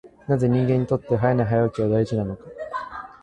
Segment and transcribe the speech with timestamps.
[0.27, 2.43] なぜ人間にとって早寝早起きは大事なのか。